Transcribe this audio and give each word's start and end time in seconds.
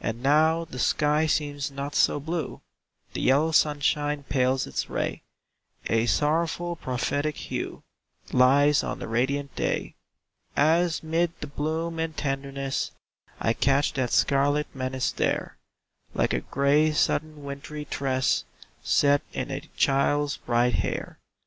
And 0.00 0.22
now 0.22 0.64
the 0.64 0.78
sky 0.78 1.26
seems 1.26 1.70
not 1.70 1.94
so 1.94 2.18
blue, 2.18 2.62
The 3.12 3.20
yellow 3.20 3.50
sunshine 3.52 4.22
pales 4.22 4.66
its 4.66 4.88
ray, 4.88 5.20
A 5.88 6.06
sorrowful, 6.06 6.74
prophetic 6.74 7.36
hue 7.36 7.82
Lies 8.32 8.82
on 8.82 8.98
the 8.98 9.06
radiant 9.06 9.54
day, 9.54 9.94
As 10.56 11.02
mid 11.02 11.32
the 11.42 11.46
bloom 11.46 11.98
and 11.98 12.16
tenderness 12.16 12.92
I 13.40 13.52
catch 13.52 13.92
that 13.92 14.10
scarlet 14.10 14.74
menace 14.74 15.12
there, 15.12 15.58
Like 16.14 16.32
a 16.32 16.40
gray 16.40 16.90
sudden 16.92 17.44
wintry 17.44 17.84
tress 17.84 18.46
Set 18.82 19.20
in 19.34 19.50
a 19.50 19.68
child's 19.76 20.38
bright 20.38 20.76
hair. 20.76 21.18